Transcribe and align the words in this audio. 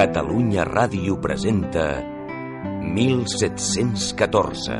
Catalunya 0.00 0.64
Ràdio 0.64 1.18
presenta 1.20 1.82
1714. 2.96 4.76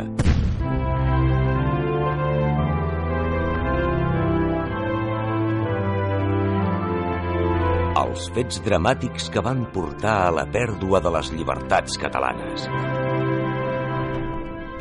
Els 8.01 8.31
fets 8.33 8.63
dramàtics 8.65 9.29
que 9.35 9.43
van 9.45 9.69
portar 9.75 10.15
a 10.23 10.33
la 10.39 10.47
pèrdua 10.49 11.03
de 11.05 11.13
les 11.19 11.29
llibertats 11.37 12.01
catalanes. 12.01 12.65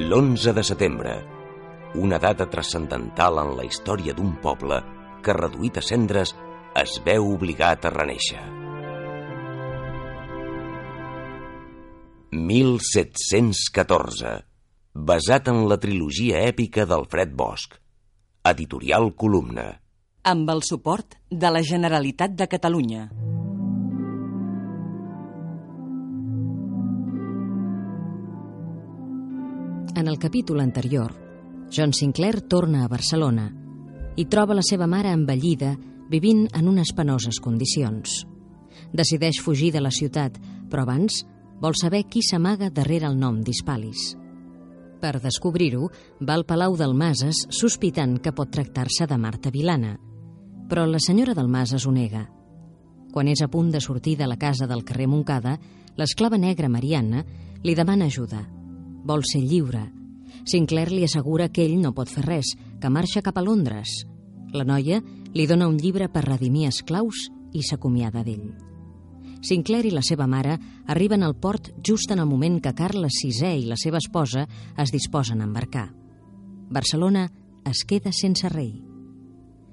L'11 0.06 0.56
de 0.56 0.64
setembre, 0.64 1.18
una 2.00 2.16
data 2.16 2.48
transcendental 2.48 3.44
en 3.44 3.58
la 3.60 3.68
història 3.68 4.16
d'un 4.16 4.40
poble 4.40 4.80
que, 5.20 5.36
reduït 5.36 5.84
a 5.84 5.86
cendres, 5.92 6.32
es 6.80 6.96
veu 7.04 7.28
obligat 7.36 7.84
a 7.84 7.92
reneixer. 8.00 8.69
1714, 12.32 14.46
basat 14.94 15.48
en 15.50 15.68
la 15.70 15.78
trilogia 15.82 16.44
èpica 16.46 16.86
d'Alfred 16.86 17.34
Bosch. 17.34 17.74
Editorial 18.46 19.16
Columna. 19.18 19.82
Amb 20.30 20.50
el 20.54 20.62
suport 20.62 21.16
de 21.32 21.50
la 21.50 21.64
Generalitat 21.66 22.36
de 22.38 22.48
Catalunya. 22.48 23.10
En 29.98 30.08
el 30.08 30.20
capítol 30.20 30.60
anterior, 30.62 31.16
John 31.74 31.94
Sinclair 31.94 32.42
torna 32.42 32.86
a 32.86 32.88
Barcelona 32.88 33.52
i 34.18 34.26
troba 34.30 34.54
la 34.54 34.62
seva 34.62 34.86
mare 34.86 35.10
envellida 35.18 35.76
vivint 36.10 36.48
en 36.54 36.68
unes 36.70 36.94
penoses 36.94 37.40
condicions. 37.42 38.28
Decideix 38.94 39.42
fugir 39.42 39.72
de 39.74 39.82
la 39.82 39.92
ciutat, 39.92 40.38
però 40.70 40.84
abans 40.86 41.26
vol 41.60 41.76
saber 41.76 42.06
qui 42.08 42.24
s'amaga 42.24 42.70
darrere 42.70 43.08
el 43.08 43.20
nom 43.20 43.42
d'Hispalis. 43.44 44.16
Per 45.00 45.20
descobrir-ho, 45.24 45.90
va 46.20 46.36
al 46.36 46.46
Palau 46.46 46.76
del 46.76 46.94
Mases 46.96 47.46
sospitant 47.56 48.18
que 48.20 48.34
pot 48.36 48.52
tractar-se 48.52 49.08
de 49.08 49.18
Marta 49.18 49.52
Vilana. 49.52 49.96
Però 50.70 50.86
la 50.86 51.00
senyora 51.00 51.34
del 51.34 51.48
Mases 51.48 51.86
ho 51.88 51.92
nega. 51.92 52.26
Quan 53.14 53.28
és 53.32 53.42
a 53.42 53.48
punt 53.50 53.72
de 53.72 53.82
sortir 53.82 54.18
de 54.20 54.28
la 54.28 54.38
casa 54.38 54.68
del 54.68 54.84
carrer 54.84 55.08
Moncada, 55.08 55.58
l'esclava 55.98 56.38
negra 56.38 56.70
Mariana 56.70 57.24
li 57.64 57.76
demana 57.76 58.06
ajuda. 58.12 58.44
Vol 59.08 59.24
ser 59.26 59.42
lliure. 59.42 59.88
Sinclair 60.46 60.92
li 60.92 61.04
assegura 61.04 61.50
que 61.50 61.66
ell 61.66 61.80
no 61.82 61.96
pot 61.96 62.12
fer 62.12 62.28
res, 62.28 62.54
que 62.80 62.92
marxa 62.92 63.24
cap 63.26 63.40
a 63.40 63.44
Londres. 63.44 64.04
La 64.54 64.68
noia 64.68 65.02
li 65.34 65.48
dona 65.48 65.68
un 65.68 65.78
llibre 65.78 66.10
per 66.12 66.28
redimir 66.28 66.68
esclaus 66.70 67.30
i 67.54 67.64
s'acomiada 67.64 68.24
d'ell. 68.24 68.69
Sinclair 69.42 69.88
i 69.88 69.94
la 69.94 70.04
seva 70.04 70.28
mare 70.28 70.58
arriben 70.88 71.24
al 71.24 71.36
port 71.36 71.72
just 71.86 72.12
en 72.12 72.20
el 72.20 72.28
moment 72.28 72.60
que 72.62 72.76
Carles 72.76 73.22
VI 73.24 73.54
i 73.62 73.68
la 73.70 73.78
seva 73.80 74.02
esposa 74.04 74.48
es 74.78 74.92
disposen 74.92 75.42
a 75.42 75.48
embarcar. 75.48 75.90
Barcelona 76.70 77.30
es 77.66 77.86
queda 77.88 78.12
sense 78.12 78.50
rei. 78.50 78.74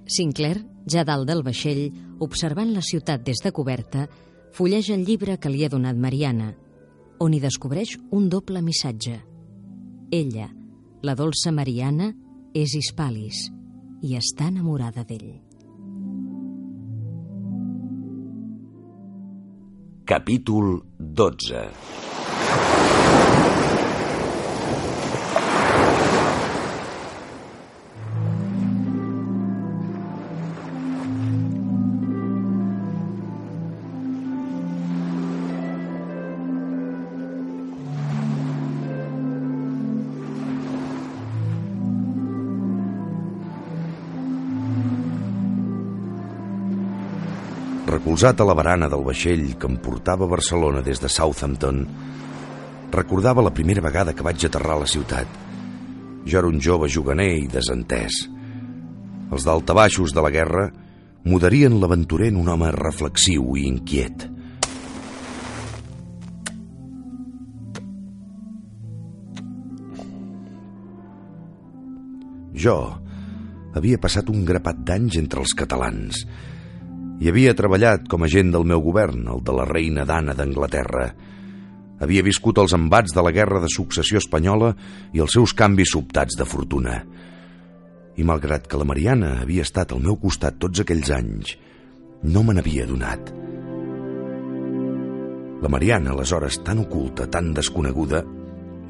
Sinclair, 0.07 0.63
ja 0.87 1.03
dalt 1.05 1.27
del 1.29 1.43
vaixell, 1.43 1.91
observant 2.23 2.71
la 2.73 2.83
ciutat 2.83 3.25
des 3.27 3.43
de 3.43 3.53
coberta, 3.53 4.07
fulleja 4.53 4.95
el 4.95 5.05
llibre 5.05 5.39
que 5.39 5.51
li 5.51 5.65
ha 5.65 5.73
donat 5.73 5.99
Mariana, 5.99 6.53
on 7.19 7.35
hi 7.35 7.41
descobreix 7.43 7.97
un 8.13 8.31
doble 8.31 8.63
missatge. 8.63 9.19
Ella, 10.13 10.47
la 11.03 11.17
dolça 11.19 11.53
Mariana, 11.53 12.13
és 12.55 12.77
Hispalis 12.79 13.49
i 14.07 14.15
està 14.17 14.49
enamorada 14.53 15.05
d'ell. 15.05 15.46
Capítol 20.07 20.87
12 21.03 23.36
Recolzat 48.17 48.41
a 48.41 48.45
la 48.49 48.55
barana 48.57 48.87
del 48.89 49.03
vaixell 49.05 49.43
que 49.61 49.69
em 49.69 49.75
portava 49.77 50.25
a 50.25 50.31
Barcelona 50.31 50.81
des 50.81 51.03
de 51.03 51.09
Southampton, 51.13 51.83
recordava 52.95 53.43
la 53.45 53.51
primera 53.53 53.83
vegada 53.85 54.15
que 54.17 54.25
vaig 54.25 54.47
aterrar 54.47 54.79
a 54.79 54.81
la 54.81 54.89
ciutat. 54.89 55.35
Jo 56.25 56.39
era 56.41 56.49
un 56.49 56.57
jove 56.57 56.89
juganer 56.89 57.27
i 57.43 57.51
desentès. 57.53 58.23
Els 59.29 59.45
daltabaixos 59.45 60.17
de 60.17 60.25
la 60.25 60.33
guerra 60.33 60.65
mudarien 61.29 61.77
l'aventurer 61.77 62.31
en 62.33 62.41
un 62.41 62.49
home 62.55 62.73
reflexiu 62.79 63.53
i 63.53 63.67
inquiet. 63.69 64.25
Jo 72.65 72.81
havia 73.77 74.01
passat 74.01 74.33
un 74.33 74.49
grapat 74.49 74.81
d'anys 74.89 75.21
entre 75.21 75.45
els 75.45 75.53
catalans 75.53 76.25
i 77.21 77.31
havia 77.31 77.55
treballat 77.57 78.05
com 78.11 78.23
a 78.23 78.29
agent 78.29 78.53
del 78.53 78.67
meu 78.69 78.83
govern, 78.85 79.25
el 79.33 79.41
de 79.45 79.55
la 79.57 79.65
reina 79.69 80.05
d'Anna 80.05 80.35
d'Anglaterra. 80.37 81.07
Havia 82.01 82.25
viscut 82.25 82.59
els 82.61 82.75
embats 82.77 83.15
de 83.17 83.25
la 83.25 83.33
guerra 83.33 83.63
de 83.63 83.71
successió 83.73 84.21
espanyola 84.21 84.75
i 85.17 85.23
els 85.25 85.33
seus 85.33 85.55
canvis 85.57 85.95
sobtats 85.97 86.37
de 86.37 86.45
fortuna. 86.45 87.01
I 88.17 88.25
malgrat 88.25 88.69
que 88.69 88.81
la 88.81 88.89
Mariana 88.89 89.39
havia 89.41 89.65
estat 89.65 89.93
al 89.93 90.05
meu 90.05 90.19
costat 90.21 90.61
tots 90.61 90.85
aquells 90.85 91.11
anys, 91.13 91.57
no 92.23 92.45
me 92.45 92.57
n'havia 92.57 92.87
donat. 92.89 93.33
La 95.63 95.73
Mariana, 95.73 96.13
aleshores 96.13 96.61
tan 96.65 96.83
oculta, 96.85 97.31
tan 97.33 97.55
desconeguda, 97.57 98.21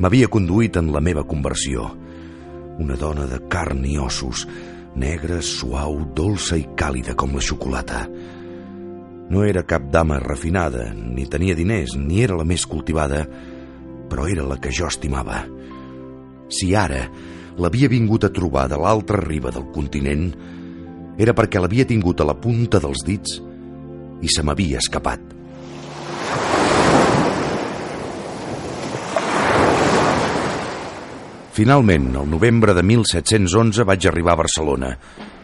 m'havia 0.03 0.28
conduït 0.28 0.76
en 0.81 0.91
la 0.94 1.00
meva 1.00 1.22
conversió. 1.25 1.87
Una 2.82 2.98
dona 2.98 3.26
de 3.31 3.38
carn 3.48 3.84
i 3.87 3.94
ossos, 4.03 4.43
negra, 4.96 5.42
suau, 5.44 6.00
dolça 6.16 6.56
i 6.58 6.64
càlida 6.76 7.14
com 7.14 7.36
la 7.36 7.44
xocolata. 7.44 8.06
No 9.28 9.42
era 9.44 9.66
cap 9.66 9.90
dama 9.92 10.18
refinada, 10.22 10.88
ni 10.94 11.26
tenia 11.28 11.56
diners, 11.58 11.96
ni 11.98 12.22
era 12.24 12.38
la 12.38 12.46
més 12.46 12.64
cultivada, 12.66 13.24
però 14.10 14.26
era 14.30 14.46
la 14.46 14.58
que 14.62 14.72
jo 14.72 14.88
estimava. 14.88 15.42
Si 16.48 16.72
ara 16.78 17.04
l'havia 17.58 17.90
vingut 17.92 18.24
a 18.24 18.32
trobar 18.32 18.68
de 18.70 18.78
l'altra 18.80 19.20
riba 19.22 19.52
del 19.52 19.68
continent, 19.74 20.28
era 21.18 21.34
perquè 21.36 21.60
l'havia 21.60 21.88
tingut 21.88 22.20
a 22.20 22.28
la 22.28 22.36
punta 22.38 22.80
dels 22.82 23.04
dits 23.04 23.40
i 24.22 24.32
se 24.32 24.44
m'havia 24.44 24.80
escapat. 24.82 25.35
Finalment, 31.56 32.11
el 32.21 32.27
novembre 32.28 32.75
de 32.77 32.83
1711 32.84 33.84
vaig 33.89 34.05
arribar 34.11 34.34
a 34.34 34.41
Barcelona 34.43 34.91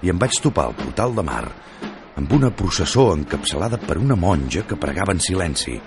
i 0.04 0.10
em 0.12 0.18
vaig 0.20 0.34
topar 0.44 0.66
al 0.68 0.74
portal 0.76 1.14
de 1.16 1.24
mar 1.24 1.46
amb 2.20 2.34
una 2.36 2.50
processó 2.52 3.06
encapçalada 3.14 3.78
per 3.80 3.96
una 3.96 4.12
monja 4.26 4.66
que 4.68 4.76
pregava 4.76 5.14
en 5.16 5.22
silenci, 5.24 5.78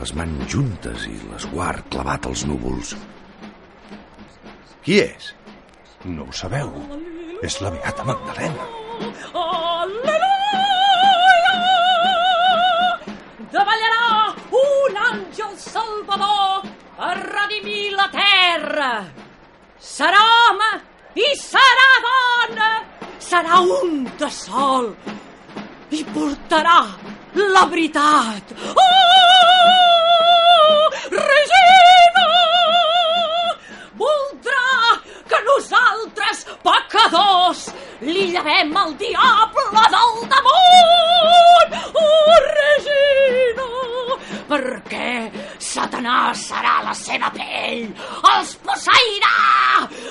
les 0.00 0.14
mans 0.18 0.50
juntes 0.50 1.06
i 1.06 1.14
l'esguard 1.28 1.86
clavat 1.94 2.26
als 2.26 2.42
núvols. 2.50 2.96
Qui 4.82 4.98
és? 5.04 5.30
No 6.10 6.26
ho 6.26 6.34
sabeu. 6.34 6.74
És 7.46 7.62
la 7.62 7.70
Beata 7.70 8.02
Magdalena. 8.10 8.66
Aleluia! 9.46 10.26
Davallarà 13.54 14.06
un 14.66 15.02
àngel 15.06 15.58
salvador 15.70 16.66
a 16.98 17.14
redimir 17.22 17.92
la 17.94 18.10
terra. 18.10 18.94
Serà 19.82 20.18
home 20.32 20.68
i 21.18 21.24
serà 21.38 21.86
dona, 22.04 22.68
serà 23.18 23.58
un 23.60 24.04
de 24.20 24.28
sol 24.30 24.94
i 25.90 26.04
portarà 26.14 26.76
la 27.34 27.64
veritat. 27.72 28.52
Oh, 28.84 30.86
Regina! 31.16 32.28
Voldrà 34.04 34.70
que 35.32 35.42
nosaltres, 35.50 36.46
pecadors, 36.62 37.66
li 38.06 38.30
llevem 38.36 38.70
el 38.86 38.94
diable 39.02 39.84
del 39.98 40.14
damunt! 40.36 41.76
Oh! 42.06 42.41
Perquè 44.52 45.30
Satanàs 45.64 46.42
serà 46.50 46.82
la 46.84 46.92
seva 46.92 47.30
pell, 47.32 47.86
els 48.32 48.50
posseirà 48.60 49.30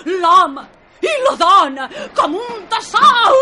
l'home 0.07 0.63
i 1.05 1.11
la 1.27 1.35
dona 1.37 1.85
com 2.17 2.39
un 2.39 2.63
tassal! 2.71 3.37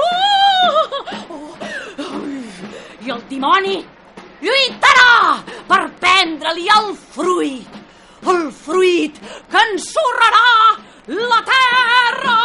Oh, 0.75 0.99
oh, 1.37 2.19
I 2.99 3.15
el 3.15 3.23
dimoni 3.31 3.79
lluitarà 4.43 5.39
per 5.71 5.81
prendre-li 6.03 6.67
el 6.81 6.91
fruit, 7.15 7.81
el 8.35 8.45
fruit 8.65 9.23
que 9.23 9.67
ensorrarà 9.71 10.47
la 11.15 11.43
terra. 11.55 12.39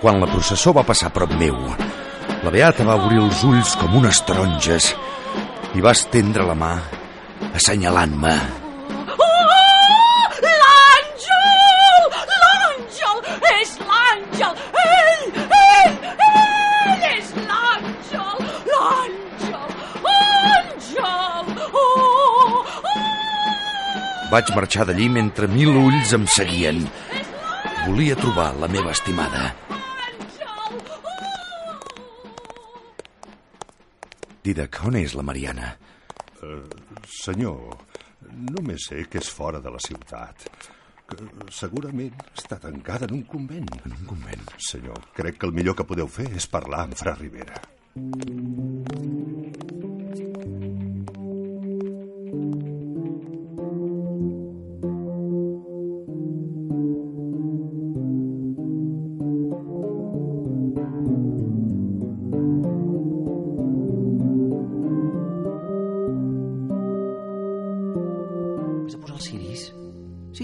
Quan 0.00 0.16
la 0.16 0.26
processó 0.32 0.72
va 0.72 0.82
passar 0.88 1.10
prop 1.12 1.32
meu, 1.36 1.56
la 2.40 2.50
Beata 2.54 2.86
va 2.88 2.94
obrir 2.96 3.18
els 3.20 3.42
ulls 3.44 3.74
com 3.76 3.98
unes 3.98 4.22
taronges 4.24 4.86
i 5.76 5.84
va 5.84 5.92
estendre 5.92 6.46
la 6.48 6.54
mà 6.56 6.70
assenyalant-me. 7.58 8.32
Oh, 9.12 9.26
l'àngel! 10.46 12.08
L'àngel! 12.32 13.20
És 13.50 13.76
l'àngel! 13.84 14.64
Ell! 14.86 15.24
Ell! 15.60 15.94
Ell 16.30 17.06
és 17.12 17.32
l'àngel! 17.44 18.40
L'àngel! 18.72 19.70
Àngel! 20.16 21.54
Oh, 21.70 21.84
oh, 21.84 22.98
Vaig 24.32 24.56
marxar 24.56 24.88
d'allí 24.88 25.12
mentre 25.12 25.44
mil 25.60 25.76
ulls 25.76 26.16
em 26.16 26.24
seguien. 26.40 26.86
Volia 27.84 28.16
trobar 28.16 28.54
la 28.56 28.68
meva 28.70 28.96
estimada. 28.96 29.50
Didac, 34.50 34.80
on 34.82 34.96
és 34.98 35.12
la 35.14 35.22
Mariana? 35.22 35.68
Senyor, 37.06 37.76
només 38.50 38.88
sé 38.88 39.04
que 39.06 39.20
és 39.22 39.28
fora 39.30 39.60
de 39.62 39.70
la 39.70 39.78
ciutat. 39.84 40.46
Que 41.06 41.28
segurament 41.54 42.16
està 42.34 42.58
tancada 42.58 43.06
en 43.06 43.14
un 43.20 43.22
convent. 43.30 43.68
En 43.84 43.94
un 43.94 44.08
convent. 44.10 44.42
Senyor, 44.58 44.98
crec 45.14 45.38
que 45.38 45.46
el 45.46 45.54
millor 45.54 45.78
que 45.78 45.86
podeu 45.86 46.10
fer 46.10 46.26
és 46.34 46.50
parlar 46.50 46.82
amb 46.88 46.98
Fra 46.98 47.14
Rivera. 47.20 47.62
Has 47.94 48.69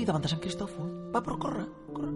davant 0.06 0.24
de 0.24 0.30
Sant 0.32 0.40
Cristòfol. 0.42 0.88
Va, 1.14 1.22
però 1.24 1.36
corre, 1.40 1.66
corre. 1.92 2.12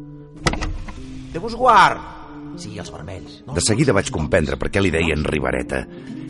Déu-vos 1.35 1.57
guard! 1.59 2.19
Sí, 2.61 2.75
els 2.83 2.91
vermells. 2.93 3.41
No, 3.47 3.55
De 3.57 3.63
seguida 3.63 3.95
vaig 3.97 4.11
comprendre 4.13 4.57
per 4.61 4.69
què 4.75 4.83
li 4.83 4.91
deien 4.93 5.23
Ribareta. 5.25 5.85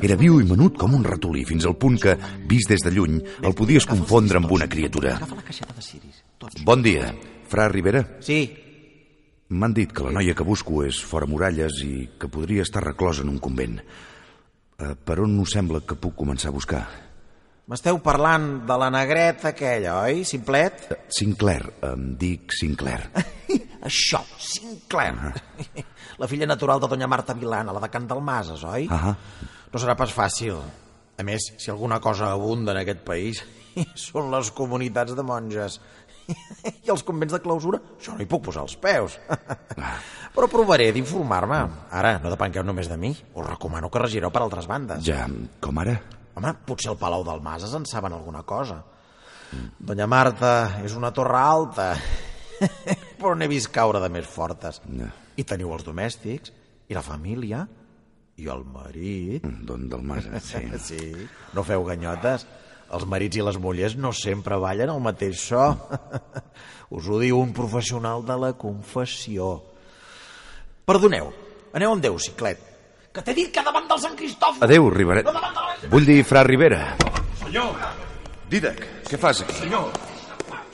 Era 0.04 0.16
viu 0.20 0.38
i 0.40 0.46
menut 0.48 0.76
com 0.78 0.94
un 0.96 1.04
ratolí, 1.04 1.44
fins 1.48 1.66
al 1.66 1.76
punt 1.80 1.96
que, 2.00 2.16
vist 2.48 2.70
des 2.70 2.84
de 2.84 2.92
lluny, 2.94 3.18
el 3.42 3.56
podies 3.56 3.88
confondre 3.88 4.40
amb 4.40 4.52
una 4.52 4.68
criatura. 4.70 5.16
Agafa 5.16 5.40
la 5.40 5.46
caixeta 5.46 5.76
de 5.76 5.84
ciris. 5.84 6.22
Tots. 6.40 6.60
Bon 6.64 6.84
dia, 6.84 7.12
Fra 7.50 7.68
Rivera. 7.72 8.04
Sí, 8.24 8.40
M'han 9.50 9.72
dit 9.74 9.90
que 9.90 10.04
la 10.06 10.12
noia 10.14 10.30
que 10.38 10.44
busco 10.46 10.84
és 10.86 11.00
fora 11.02 11.26
muralles 11.26 11.80
i 11.82 12.04
que 12.22 12.28
podria 12.30 12.62
estar 12.62 12.84
reclosa 12.84 13.24
en 13.24 13.32
un 13.32 13.40
convent. 13.42 13.80
Eh, 13.80 14.92
per 14.94 15.16
on 15.24 15.32
no 15.34 15.42
sembla 15.42 15.80
que 15.82 15.96
puc 15.98 16.14
començar 16.20 16.52
a 16.52 16.54
buscar? 16.54 16.84
M'esteu 17.70 18.00
parlant 18.02 18.64
de 18.66 18.76
la 18.82 18.88
negreta 18.90 19.52
aquella, 19.52 20.00
oi, 20.02 20.24
Simplet? 20.26 20.88
Eh, 20.90 20.98
Sinclair, 21.14 21.62
em 21.86 22.10
dic 22.18 22.50
Sinclair. 22.58 23.04
Això, 23.86 24.24
Sinclair. 24.42 25.14
La 26.20 26.28
filla 26.28 26.48
natural 26.50 26.82
de 26.82 26.90
doña 26.90 27.08
Marta 27.08 27.32
Vilana, 27.32 27.72
la 27.72 27.80
de 27.80 27.88
Can 27.88 28.04
Dalmases, 28.10 28.60
oi? 28.68 28.90
Ahà. 28.92 29.14
No 29.70 29.80
serà 29.80 29.94
pas 29.96 30.10
fàcil. 30.12 30.58
A 31.16 31.24
més, 31.24 31.46
si 31.62 31.70
alguna 31.72 32.00
cosa 32.02 32.28
abunda 32.34 32.74
en 32.74 32.82
aquest 32.82 33.00
país, 33.06 33.40
són 34.10 34.28
les 34.34 34.50
comunitats 34.52 35.16
de 35.16 35.24
monges. 35.24 35.78
I 36.28 36.92
els 36.92 37.06
convents 37.06 37.32
de 37.32 37.40
clausura, 37.40 37.80
això 37.96 38.18
no 38.18 38.20
hi 38.20 38.28
puc 38.28 38.44
posar 38.50 38.66
els 38.66 38.76
peus. 38.82 39.16
Però 40.34 40.50
provaré 40.50 40.90
d'informar-me. 40.92 41.62
Ara, 41.96 42.18
no 42.20 42.34
depengueu 42.34 42.66
només 42.66 42.90
de 42.90 42.98
mi. 43.00 43.14
Us 43.14 43.46
recomano 43.46 43.88
que 43.88 44.02
regireu 44.04 44.34
per 44.34 44.44
altres 44.44 44.68
bandes. 44.68 45.06
Ja, 45.06 45.24
com 45.62 45.80
ara? 45.80 45.96
Home, 46.40 46.54
potser 46.64 46.88
al 46.88 46.96
Palau 46.96 47.20
del 47.20 47.42
Mases 47.44 47.74
en 47.76 47.84
saben 47.84 48.14
alguna 48.16 48.40
cosa. 48.48 48.78
Doña 49.76 50.06
Marta 50.08 50.80
és 50.80 50.94
una 50.96 51.10
torre 51.12 51.36
alta, 51.36 51.90
però 53.20 53.34
n'he 53.36 53.48
vist 53.50 53.68
caure 53.74 54.00
de 54.00 54.08
més 54.08 54.24
fortes. 54.24 54.78
No. 54.88 55.10
I 55.36 55.44
teniu 55.44 55.74
els 55.76 55.84
domèstics, 55.84 56.54
i 56.88 56.96
la 56.96 57.04
família, 57.04 57.66
i 58.40 58.48
el 58.48 58.64
marit. 58.64 59.44
Don 59.68 59.84
del 59.92 60.06
Mas, 60.06 60.30
sí. 60.48 60.64
Sí, 60.80 61.10
no 61.52 61.66
feu 61.66 61.84
ganyotes. 61.84 62.46
Els 62.90 63.04
marits 63.06 63.36
i 63.36 63.44
les 63.44 63.60
mullers 63.60 63.98
no 64.00 64.14
sempre 64.16 64.56
ballen 64.58 64.90
el 64.90 65.04
mateix 65.04 65.44
so. 65.44 65.66
Us 66.96 67.06
ho 67.06 67.20
diu 67.20 67.36
un 67.36 67.52
professional 67.52 68.24
de 68.24 68.38
la 68.46 68.54
confessió. 68.56 69.58
Perdoneu, 70.88 71.28
aneu 71.76 71.92
amb 71.92 72.08
Déu, 72.08 72.16
ciclet. 72.16 72.64
Que 73.12 73.22
t'he 73.26 73.36
dit 73.36 73.52
que 73.52 73.62
davant 73.66 73.86
del 73.90 74.00
Sant 74.00 74.16
Cristòfol... 74.16 74.64
Adéu, 74.64 74.88
Ribaret. 74.94 75.28
Vull 75.88 76.04
dir 76.04 76.20
Fra 76.28 76.42
Rivera. 76.44 76.82
Senyor! 77.40 77.76
Didac, 78.50 78.82
què 79.08 79.16
fas 79.20 79.40
aquí? 79.46 79.54
Senyor! 79.62 79.88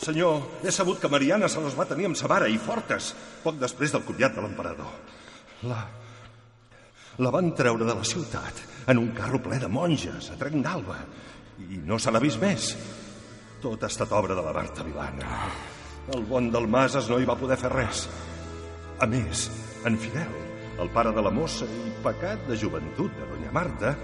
Senyor, 0.02 0.40
he 0.66 0.72
sabut 0.74 0.98
que 1.00 1.10
Mariana 1.12 1.48
se 1.48 1.62
les 1.62 1.76
va 1.78 1.86
tenir 1.86 2.08
amb 2.08 2.18
sa 2.18 2.28
mare 2.30 2.48
i 2.50 2.58
fortes, 2.58 3.12
poc 3.44 3.60
després 3.60 3.94
del 3.94 4.02
comiat 4.06 4.34
de 4.34 4.42
l'emperador. 4.42 4.90
La... 5.70 5.84
La 7.22 7.30
van 7.32 7.54
treure 7.56 7.86
de 7.88 7.94
la 7.96 8.04
ciutat 8.04 8.58
en 8.92 8.98
un 9.00 9.12
carro 9.16 9.38
ple 9.40 9.56
de 9.62 9.70
monges 9.72 10.26
a 10.34 10.36
Trenc 10.36 10.58
d'Alba 10.64 10.98
i 11.64 11.78
no 11.86 11.96
se 12.02 12.12
n'ha 12.12 12.20
vist 12.20 12.42
més. 12.42 12.74
Tot 13.62 13.86
ha 13.86 13.88
estat 13.88 14.12
obra 14.12 14.36
de 14.36 14.44
la 14.44 14.52
Marta 14.52 14.84
Vilana. 14.84 15.38
El 16.12 16.26
bon 16.28 16.50
del 16.52 16.68
Mases 16.68 17.08
no 17.08 17.16
hi 17.16 17.24
va 17.30 17.38
poder 17.38 17.56
fer 17.56 17.72
res. 17.72 18.04
A 19.00 19.08
més, 19.08 19.46
en 19.88 19.96
Fidel, 20.02 20.36
el 20.82 20.92
pare 20.92 21.14
de 21.16 21.24
la 21.24 21.32
mossa 21.32 21.64
i 21.64 21.94
pecat 22.04 22.44
de 22.50 22.58
joventut 22.60 23.16
de 23.16 23.30
doña 23.32 23.54
Marta, 23.54 23.94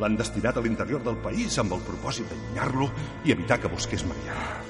l'han 0.00 0.16
destinat 0.16 0.56
a 0.56 0.64
l'interior 0.64 1.02
del 1.04 1.18
país 1.24 1.58
amb 1.58 1.76
el 1.76 1.84
propòsit 1.86 2.30
d'allunyar-lo 2.30 2.90
i 3.24 3.34
evitar 3.34 3.60
que 3.60 3.72
busqués 3.72 4.04
Mariana. 4.08 4.62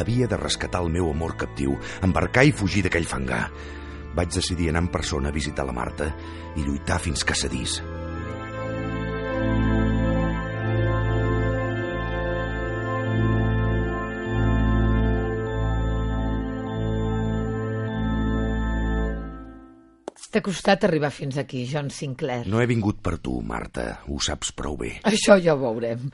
Havia 0.00 0.28
de 0.30 0.38
rescatar 0.38 0.82
el 0.84 0.92
meu 0.94 1.10
amor 1.10 1.36
captiu, 1.36 1.74
embarcar 2.02 2.46
i 2.46 2.54
fugir 2.54 2.84
d'aquell 2.86 3.08
fangar. 3.10 3.48
Vaig 4.14 4.30
decidir 4.34 4.70
anar 4.70 4.86
en 4.86 4.92
persona 4.94 5.30
a 5.30 5.34
visitar 5.34 5.66
la 5.66 5.74
Marta 5.74 6.12
i 6.56 6.62
lluitar 6.66 7.00
fins 7.02 7.24
que 7.26 7.34
cedís. 7.34 7.80
T'ha 20.30 20.42
costat 20.46 20.84
arribar 20.86 21.10
fins 21.10 21.40
aquí, 21.42 21.64
John 21.66 21.88
Sinclair. 21.90 22.44
No 22.46 22.60
he 22.62 22.66
vingut 22.70 23.00
per 23.02 23.16
tu, 23.18 23.40
Marta, 23.42 23.86
ho 24.06 24.20
saps 24.22 24.52
prou 24.54 24.76
bé. 24.78 24.92
Això 25.10 25.34
ja 25.42 25.56
ho 25.56 25.58
veurem. 25.58 26.04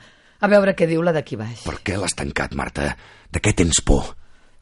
A 0.40 0.48
veure 0.48 0.72
què 0.76 0.88
diu 0.88 1.02
la 1.04 1.12
d'aquí 1.12 1.36
baix. 1.36 1.66
Per 1.68 1.78
què 1.84 1.98
l'has 2.00 2.16
tancat, 2.16 2.54
Marta? 2.56 2.94
De 3.32 3.42
què 3.44 3.52
tens 3.56 3.82
por? 3.84 4.14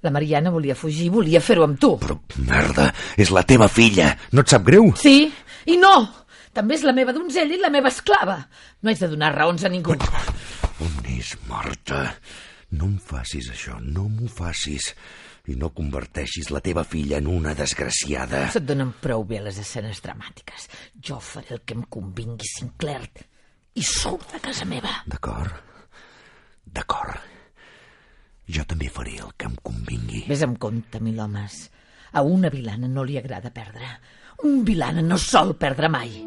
La 0.03 0.11
Mariana 0.11 0.51
volia 0.53 0.75
fugir, 0.77 1.07
volia 1.15 1.41
fer-ho 1.41 1.65
amb 1.65 1.79
tu. 1.81 1.95
Però, 2.03 2.19
merda, 2.45 2.91
és 3.17 3.31
la 3.33 3.45
teva 3.47 3.71
filla. 3.71 4.11
No 4.35 4.43
et 4.43 4.51
sap 4.51 4.67
greu? 4.67 4.91
Sí, 5.01 5.31
i 5.71 5.79
no! 5.81 5.95
També 6.55 6.77
és 6.77 6.85
la 6.87 6.95
meva 6.95 7.15
donzella 7.15 7.57
i 7.57 7.63
la 7.63 7.71
meva 7.73 7.91
esclava. 7.91 8.37
No 8.83 8.91
haig 8.91 9.01
de 9.01 9.09
donar 9.11 9.33
raons 9.35 9.65
a 9.67 9.71
ningú. 9.71 9.95
On 10.83 10.99
és, 11.15 11.33
Marta? 11.49 12.05
No 12.75 12.91
em 12.91 12.99
facis 12.99 13.49
això, 13.55 13.79
no 13.83 14.07
m'ho 14.11 14.29
facis. 14.31 14.93
I 15.45 15.59
no 15.61 15.69
converteixis 15.77 16.49
la 16.55 16.63
teva 16.65 16.87
filla 16.89 17.19
en 17.21 17.27
una 17.29 17.53
desgraciada. 17.57 18.47
Se't 18.55 18.65
donen 18.65 18.95
prou 19.03 19.27
bé 19.29 19.43
les 19.45 19.59
escenes 19.61 20.01
dramàtiques. 20.01 20.71
Jo 21.05 21.19
faré 21.21 21.59
el 21.59 21.63
que 21.69 21.77
em 21.77 21.85
convingui, 21.85 22.49
Sinclair, 22.49 23.05
i 23.77 23.85
surt 23.85 24.33
de 24.33 24.41
casa 24.41 24.65
meva. 24.65 25.03
D'acord? 25.11 25.53
D'acord. 26.65 27.21
Jo 28.49 28.65
també 28.69 28.89
faré 28.93 29.19
el 29.21 29.37
que 29.37 29.49
em 29.51 29.55
convingui. 29.61 30.25
Ves 30.29 30.45
amb 30.47 30.59
compte, 30.61 31.01
mil 31.05 31.21
homes. 31.21 31.67
A 32.13 32.23
una 32.23 32.49
vilana 32.49 32.89
no 32.89 33.05
li 33.05 33.19
agrada 33.21 33.53
perdre. 33.53 33.89
Un 34.49 34.63
vilana 34.65 35.03
no 35.05 35.19
sol 35.21 35.57
perdre 35.61 35.89
mai. 35.93 36.23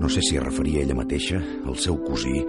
No 0.00 0.08
sé 0.08 0.22
si 0.24 0.36
es 0.36 0.44
referia 0.44 0.80
a 0.80 0.84
ella 0.86 0.96
mateixa, 0.96 1.40
al 1.66 1.76
seu 1.76 1.98
cosí, 2.04 2.40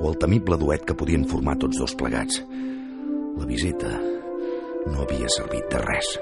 o 0.00 0.08
al 0.08 0.18
temible 0.18 0.58
duet 0.58 0.82
que 0.86 0.96
podien 0.98 1.26
formar 1.30 1.54
tots 1.62 1.78
dos 1.78 1.94
plegats. 1.94 2.42
La 3.36 3.44
visita 3.44 3.90
no 4.86 5.02
havia 5.04 5.28
servit 5.36 5.68
de 5.72 5.82
res. 5.84 6.16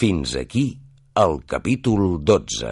Fins 0.00 0.30
aquí 0.40 0.80
el 1.20 1.34
capítol 1.44 2.24
12. 2.24 2.68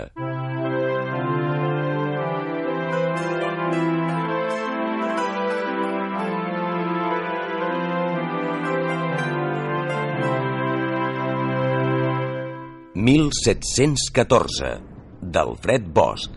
«1714» 12.96 14.72
d'Alfred 15.20 15.92
Bosch 15.92 16.32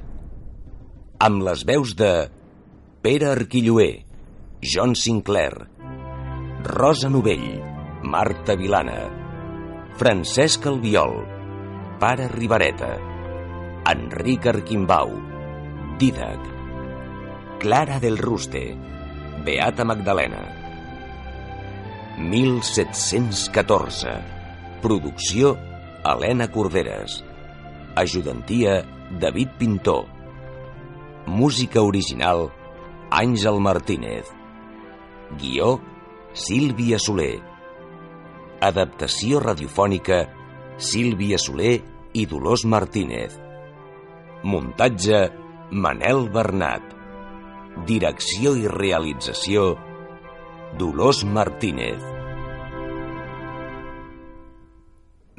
amb 1.24 1.48
les 1.48 1.64
veus 1.72 1.96
de 1.96 2.12
Pere 3.00 3.32
Arquilloé, 3.38 4.04
John 4.60 5.00
Sinclair, 5.00 5.56
Rosa 6.68 7.08
Novell, 7.16 7.64
Marta 8.04 8.60
Vilana, 8.60 9.21
Francesc 9.98 10.66
Albiol, 10.66 11.26
Pare 12.00 12.28
Ribareta, 12.28 12.98
Enric 13.92 14.48
Arquimbau, 14.48 15.12
Didac, 16.00 16.40
Clara 17.60 18.00
del 18.00 18.18
Ruste, 18.18 18.76
Beata 19.46 19.84
Magdalena. 19.86 20.42
1714. 22.18 24.10
Producció 24.82 25.58
Helena 26.04 26.48
Corderes. 26.52 27.24
Ajudantia 27.96 28.86
David 29.20 29.50
Pintor. 29.60 30.06
Música 31.28 31.82
original 31.82 32.52
Àngel 33.12 33.60
Martínez. 33.60 34.26
Guió 35.38 35.82
Sílvia 36.34 36.98
Soler. 36.98 37.51
Adaptació 38.62 39.40
radiofònica 39.42 40.18
Sílvia 40.78 41.40
Soler 41.42 41.80
i 42.14 42.26
Dolors 42.30 42.62
Martínez. 42.70 43.34
Muntatge 44.46 45.22
Manel 45.72 46.28
Bernat. 46.36 46.84
Direcció 47.90 48.54
i 48.60 48.68
realització 48.70 49.64
Dolors 50.78 51.24
Martínez. 51.26 52.06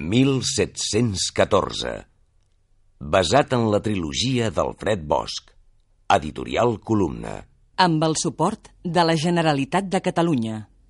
1714. 0.03 1.95
Basat 2.99 3.55
en 3.55 3.69
la 3.71 3.79
trilogia 3.87 4.51
d'Alfred 4.51 5.07
Bosch. 5.07 5.55
Editorial 6.11 6.81
Columna. 6.83 7.39
Amb 7.87 8.03
el 8.03 8.19
suport 8.19 8.75
de 8.83 9.07
la 9.07 9.15
Generalitat 9.15 9.87
de 9.95 10.03
Catalunya. 10.03 10.72